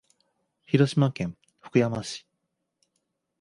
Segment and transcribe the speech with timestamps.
[0.65, 2.25] 広島県福山市